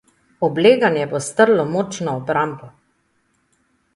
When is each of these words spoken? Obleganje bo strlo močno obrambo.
Obleganje 0.45 1.03
bo 1.11 1.19
strlo 1.25 1.67
močno 1.75 2.15
obrambo. 2.21 2.71